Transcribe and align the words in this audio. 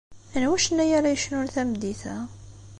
Anwa 0.35 0.55
acennnay 0.57 0.91
ara 0.97 1.13
yecnun 1.13 1.47
tameddit-a? 1.53 2.15